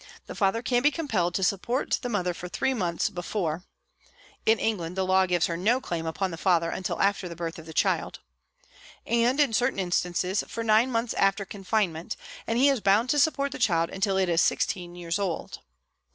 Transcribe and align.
The 0.25 0.33
father 0.33 0.63
can 0.63 0.81
be 0.81 0.89
compelled 0.89 1.35
to 1.35 1.43
support 1.43 1.99
the 2.01 2.09
mother 2.09 2.33
for 2.33 2.49
three 2.49 2.73
months 2.73 3.07
before 3.07 3.65
(in 4.47 4.57
England 4.57 4.97
the 4.97 5.05
law 5.05 5.27
gives 5.27 5.45
her 5.45 5.55
no 5.55 5.79
claim 5.79 6.07
upon 6.07 6.31
the 6.31 6.39
father 6.39 6.71
until 6.71 6.99
after 6.99 7.29
the 7.29 7.35
birth 7.35 7.59
of 7.59 7.67
the 7.67 7.71
child), 7.71 8.17
and, 9.05 9.39
in 9.39 9.53
certain 9.53 9.77
instances, 9.77 10.43
for 10.47 10.63
nine 10.63 10.91
months 10.91 11.13
after 11.13 11.45
confinement, 11.45 12.17
and 12.47 12.57
he 12.57 12.67
is 12.67 12.79
bound 12.81 13.11
to 13.11 13.19
support 13.19 13.51
the 13.51 13.59
child 13.59 13.91
until 13.91 14.17
it 14.17 14.27
is 14.27 14.41
sixteen 14.41 14.95
years 14.95 15.19
old. 15.19 15.59